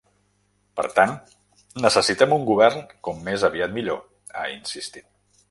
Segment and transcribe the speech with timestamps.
[0.79, 1.13] Per tant
[1.87, 4.03] necessitem un govern com més aviat millor,
[4.43, 5.11] ha insistit.